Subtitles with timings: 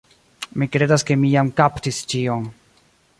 [0.61, 2.49] Mi kredas ke mi jam kaptis ĉion.